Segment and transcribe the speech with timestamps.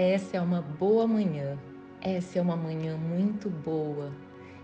[0.00, 1.58] Essa é uma boa manhã.
[2.00, 4.12] Essa é uma manhã muito boa.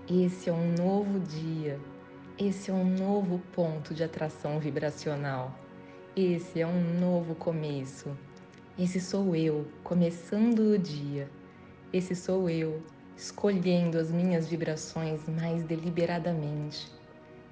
[0.08, 1.80] Esse é um novo dia.
[2.38, 5.52] Esse é um novo ponto de atração vibracional.
[6.14, 8.16] Esse é um novo começo.
[8.78, 11.28] Esse sou eu, começando o dia.
[11.92, 12.80] Esse sou eu,
[13.16, 16.92] escolhendo as minhas vibrações mais deliberadamente.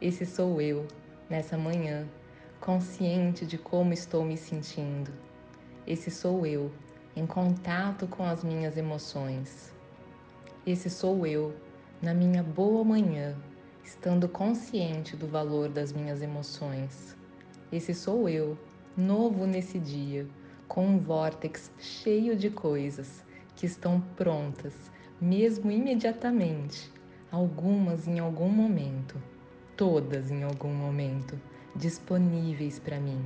[0.01, 0.87] Esse sou eu,
[1.29, 2.07] nessa manhã,
[2.61, 5.11] consciente de como estou me sentindo.
[5.85, 6.71] Esse sou eu,
[7.15, 9.73] em contato com as minhas emoções.
[10.67, 11.55] Esse sou eu,
[12.01, 13.37] na minha boa manhã,
[13.85, 17.17] estando consciente do valor das minhas emoções.
[17.71, 18.57] Esse sou eu,
[18.97, 20.27] novo nesse dia,
[20.67, 23.25] com um vórtex cheio de coisas
[23.57, 24.75] que estão prontas,
[25.21, 26.91] mesmo imediatamente,
[27.31, 29.21] algumas em algum momento,
[29.77, 31.39] todas em algum momento,
[31.77, 33.21] disponíveis para mim.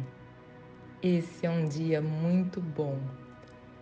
[1.02, 2.98] Esse é um dia muito bom.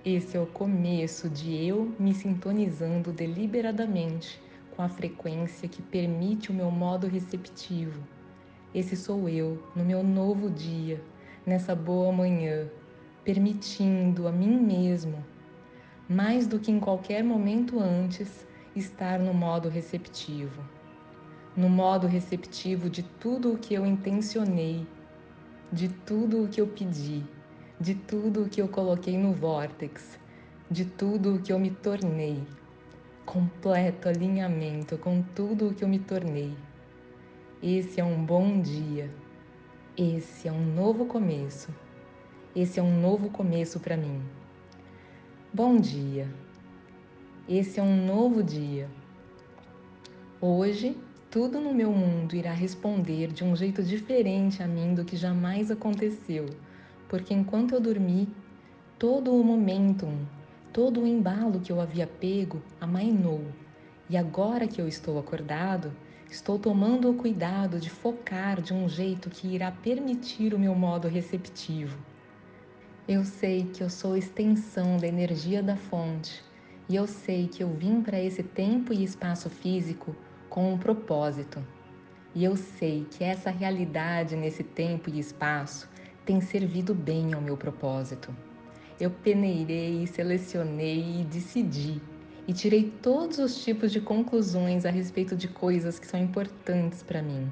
[0.04, 4.38] Esse é o começo de eu me sintonizando deliberadamente
[4.76, 8.02] com a frequência que permite o meu modo receptivo.
[8.74, 11.02] Esse sou eu no meu novo dia,
[11.46, 12.68] nessa boa manhã,
[13.24, 15.24] permitindo a mim mesmo,
[16.07, 20.62] mais do que em qualquer momento antes, estar no modo receptivo.
[21.57, 24.86] No modo receptivo de tudo o que eu intencionei,
[25.73, 27.24] de tudo o que eu pedi
[27.80, 30.18] de tudo o que eu coloquei no vórtex,
[30.70, 32.40] de tudo o que eu me tornei.
[33.26, 36.54] Completo alinhamento com tudo o que eu me tornei.
[37.62, 39.10] Esse é um bom dia.
[39.96, 41.74] Esse é um novo começo.
[42.54, 44.22] Esse é um novo começo para mim.
[45.52, 46.28] Bom dia.
[47.48, 48.88] Esse é um novo dia.
[50.40, 50.96] Hoje,
[51.28, 55.70] tudo no meu mundo irá responder de um jeito diferente a mim do que jamais
[55.70, 56.46] aconteceu
[57.15, 58.29] porque enquanto eu dormi,
[58.98, 60.26] todo o momentum,
[60.73, 63.40] todo o embalo que eu havia pego amainou.
[64.10, 65.92] E agora que eu estou acordado,
[66.28, 71.06] estou tomando o cuidado de focar de um jeito que irá permitir o meu modo
[71.06, 71.97] receptivo.
[73.06, 76.42] Eu sei que eu sou extensão da energia da fonte
[76.88, 80.16] e eu sei que eu vim para esse tempo e espaço físico
[80.50, 81.64] com um propósito.
[82.34, 87.56] E eu sei que essa realidade nesse tempo e espaço tem servido bem ao meu
[87.56, 88.34] propósito.
[88.98, 92.00] Eu peneirei, selecionei e decidi
[92.46, 97.22] e tirei todos os tipos de conclusões a respeito de coisas que são importantes para
[97.22, 97.50] mim.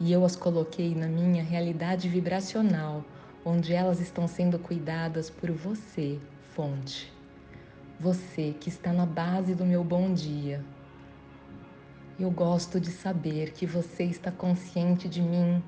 [0.00, 3.04] E eu as coloquei na minha realidade vibracional,
[3.44, 6.18] onde elas estão sendo cuidadas por você,
[6.54, 7.12] fonte.
[8.00, 10.64] Você que está na base do meu bom dia.
[12.18, 15.62] Eu gosto de saber que você está consciente de mim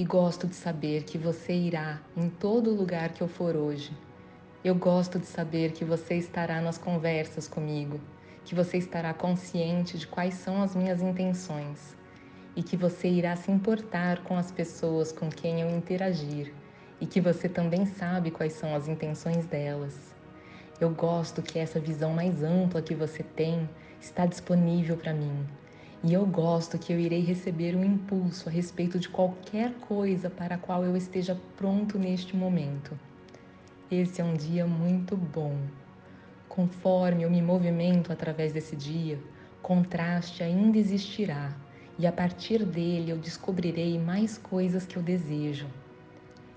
[0.00, 3.92] e gosto de saber que você irá em todo lugar que eu for hoje.
[4.64, 8.00] Eu gosto de saber que você estará nas conversas comigo,
[8.42, 11.94] que você estará consciente de quais são as minhas intenções
[12.56, 16.50] e que você irá se importar com as pessoas com quem eu interagir
[16.98, 20.14] e que você também sabe quais são as intenções delas.
[20.80, 23.68] Eu gosto que essa visão mais ampla que você tem
[24.00, 25.46] está disponível para mim
[26.02, 30.54] e eu gosto que eu irei receber um impulso a respeito de qualquer coisa para
[30.54, 32.98] a qual eu esteja pronto neste momento.
[33.90, 35.58] Esse é um dia muito bom.
[36.48, 39.18] Conforme eu me movimento através desse dia,
[39.60, 41.54] contraste ainda existirá,
[41.98, 45.66] e a partir dele eu descobrirei mais coisas que eu desejo.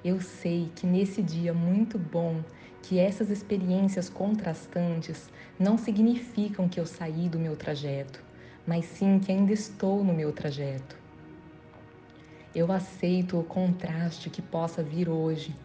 [0.05, 2.41] Eu sei que nesse dia muito bom,
[2.81, 8.23] que essas experiências contrastantes não significam que eu saí do meu trajeto
[8.65, 10.97] mas sim que ainda estou no meu trajeto.
[12.55, 15.55] Eu aceito o contraste que possa vir hoje,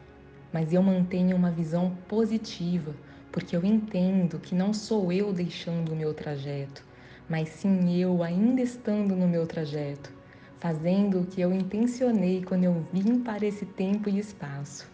[0.52, 2.94] mas eu mantenho uma visão positiva,
[3.30, 6.82] porque eu entendo que não sou eu deixando o meu trajeto,
[7.28, 10.10] mas sim eu ainda estando no meu trajeto,
[10.58, 14.90] fazendo o que eu intencionei quando eu vim para esse tempo e espaço.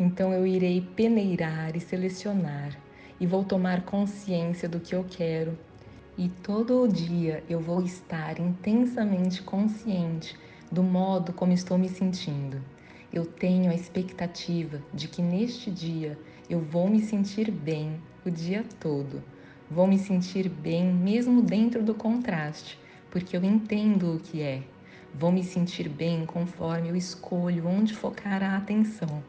[0.00, 2.76] Então eu irei peneirar e selecionar
[3.20, 5.56] e vou tomar consciência do que eu quero
[6.18, 10.36] e todo o dia eu vou estar intensamente consciente
[10.70, 12.60] do modo como estou me sentindo.
[13.12, 16.18] Eu tenho a expectativa de que neste dia
[16.50, 19.22] eu vou me sentir bem o dia todo.
[19.70, 22.76] Vou me sentir bem mesmo dentro do contraste,
[23.12, 24.64] porque eu entendo o que é.
[25.14, 29.22] Vou me sentir bem conforme eu escolho onde focar a atenção.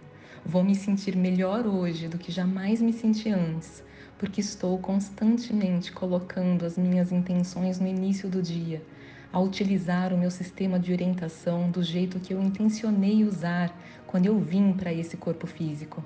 [0.43, 3.83] Vou me sentir melhor hoje do que jamais me senti antes,
[4.19, 8.83] porque estou constantemente colocando as minhas intenções no início do dia,
[9.31, 13.73] a utilizar o meu sistema de orientação do jeito que eu intencionei usar
[14.05, 16.03] quando eu vim para esse corpo físico.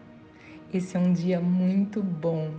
[0.72, 2.52] Esse é um dia muito bom.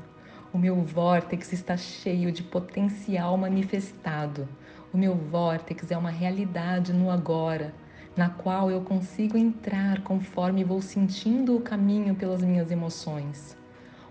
[0.52, 4.48] O meu vórtex está cheio de potencial manifestado.
[4.92, 7.72] O meu vórtex é uma realidade no agora,
[8.16, 13.56] na qual eu consigo entrar conforme vou sentindo o caminho pelas minhas emoções.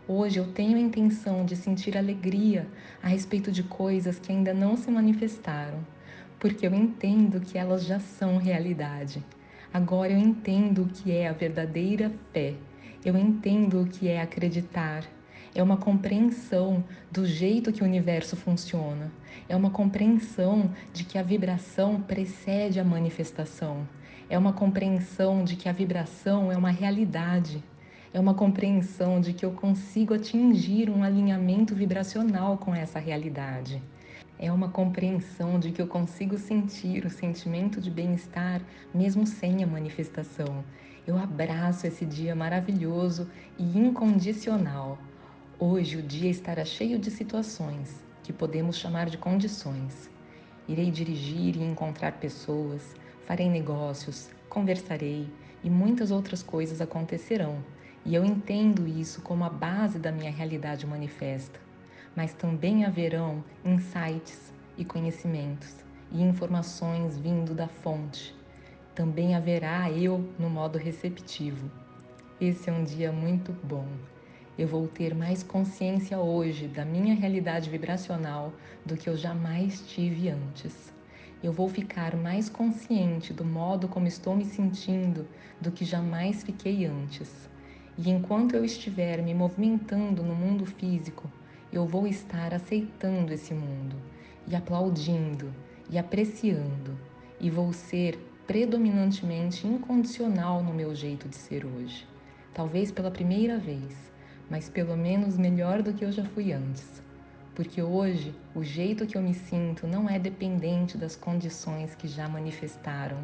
[0.05, 2.67] Hoje eu tenho a intenção de sentir alegria
[3.01, 5.79] a respeito de coisas que ainda não se manifestaram,
[6.37, 9.23] porque eu entendo que elas já são realidade.
[9.73, 12.53] Agora eu entendo o que é a verdadeira fé.
[13.05, 15.05] Eu entendo o que é acreditar.
[15.55, 19.09] É uma compreensão do jeito que o universo funciona.
[19.47, 23.87] É uma compreensão de que a vibração precede a manifestação.
[24.29, 27.63] É uma compreensão de que a vibração é uma realidade
[28.13, 33.81] é uma compreensão de que eu consigo atingir um alinhamento vibracional com essa realidade.
[34.37, 38.61] É uma compreensão de que eu consigo sentir o sentimento de bem-estar
[38.93, 40.63] mesmo sem a manifestação.
[41.07, 43.27] Eu abraço esse dia maravilhoso
[43.57, 44.99] e incondicional.
[45.57, 50.07] Hoje o dia estará cheio de situações que podemos chamar de condições.
[50.67, 52.95] Irei dirigir e encontrar pessoas,
[53.25, 55.27] farei negócios, conversarei
[55.63, 57.57] e muitas outras coisas acontecerão
[58.05, 61.59] e eu entendo isso como a base da minha realidade manifesta.
[62.15, 65.75] Mas também haverão insights e conhecimentos
[66.11, 68.35] e informações vindo da fonte.
[68.93, 71.71] Também haverá eu no modo receptivo.
[72.39, 73.87] Esse é um dia muito bom.
[74.57, 78.53] Eu vou ter mais consciência hoje da minha realidade vibracional
[78.85, 80.93] do que eu jamais tive antes.
[81.41, 85.27] Eu vou ficar mais consciente do modo como estou me sentindo
[85.59, 87.49] do que jamais fiquei antes.
[87.97, 91.29] E enquanto eu estiver me movimentando no mundo físico,
[91.71, 93.95] eu vou estar aceitando esse mundo
[94.47, 95.53] e aplaudindo
[95.89, 96.97] e apreciando,
[97.39, 98.17] e vou ser
[98.47, 102.07] predominantemente incondicional no meu jeito de ser hoje.
[102.53, 104.11] Talvez pela primeira vez,
[104.49, 107.01] mas pelo menos melhor do que eu já fui antes.
[107.55, 112.27] Porque hoje o jeito que eu me sinto não é dependente das condições que já
[112.27, 113.19] manifestaram,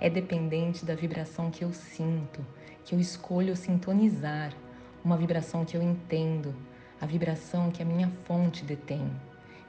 [0.00, 2.44] é dependente da vibração que eu sinto,
[2.84, 4.52] que eu escolho sintonizar,
[5.04, 6.54] uma vibração que eu entendo,
[6.98, 9.10] a vibração que a minha fonte detém.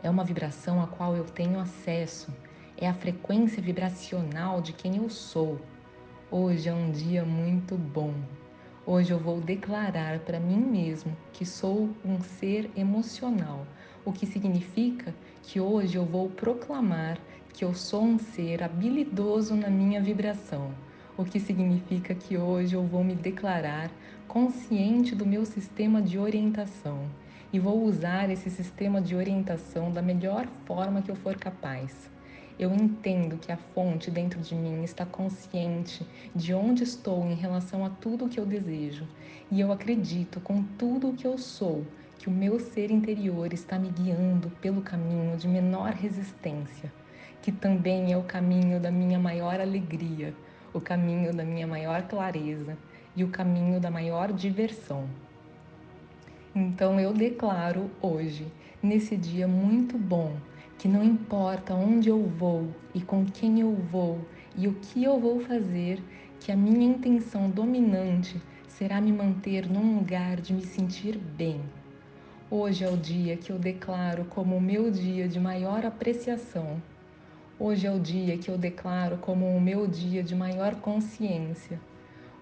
[0.02, 2.34] É uma vibração a qual eu tenho acesso,
[2.78, 5.60] é a frequência vibracional de quem eu sou.
[6.32, 8.14] Hoje é um dia muito bom.
[8.86, 13.68] Hoje eu vou declarar para mim mesmo que sou um ser emocional,
[14.04, 15.14] o que significa
[15.44, 17.20] que hoje eu vou proclamar
[17.54, 20.72] que eu sou um ser habilidoso na minha vibração
[21.18, 23.92] o que significa que hoje eu vou me declarar
[24.28, 27.06] consciente do meu sistema de orientação
[27.52, 32.10] e vou usar esse sistema de orientação da melhor forma que eu for capaz.
[32.58, 37.86] Eu entendo que a fonte dentro de mim está consciente de onde estou em relação
[37.86, 39.08] a tudo o que eu desejo,
[39.52, 41.86] e eu acredito com tudo o que eu sou
[42.22, 46.94] que o meu ser interior está me guiando pelo caminho de menor resistência,
[47.42, 50.32] que também é o caminho da minha maior alegria
[50.74, 52.78] o caminho da minha maior clareza
[53.16, 55.06] e o caminho da maior diversão.
[56.56, 58.48] Então eu declaro hoje,
[58.82, 60.36] nesse dia muito bom,
[60.78, 64.20] que não importa onde eu vou e com quem eu vou
[64.56, 66.02] e o que eu vou fazer,
[66.40, 71.62] que a minha intenção dominante será me manter num lugar de me sentir bem.
[72.54, 76.82] Hoje é o dia que eu declaro como o meu dia de maior apreciação
[77.58, 81.80] Hoje é o dia que eu declaro como o meu dia de maior consciência.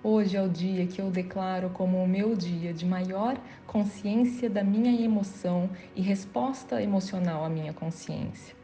[0.01, 3.37] Hoje é o dia que eu declaro como o meu dia de maior
[3.67, 8.55] consciência da minha emoção e resposta emocional à minha consciência.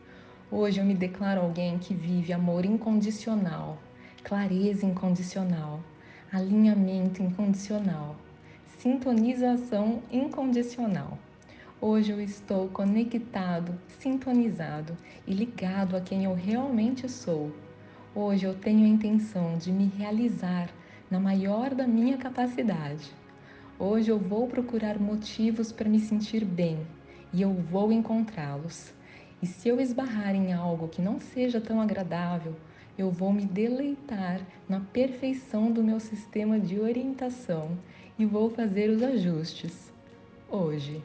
[0.49, 3.77] Hoje eu me declaro alguém que vive amor incondicional,
[4.23, 5.79] clareza incondicional,
[6.31, 8.15] alinhamento incondicional,
[8.79, 11.19] sintonização incondicional.
[11.87, 17.51] Hoje eu estou conectado, sintonizado e ligado a quem eu realmente sou.
[18.15, 20.71] Hoje eu tenho a intenção de me realizar
[21.11, 23.13] na maior da minha capacidade.
[23.77, 26.79] Hoje eu vou procurar motivos para me sentir bem
[27.31, 28.91] e eu vou encontrá-los.
[29.39, 32.55] E se eu esbarrar em algo que não seja tão agradável,
[32.97, 37.77] eu vou me deleitar na perfeição do meu sistema de orientação
[38.17, 39.93] e vou fazer os ajustes.
[40.49, 41.03] Hoje.